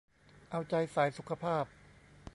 [0.49, 1.65] เอาใจสายสุขภาพ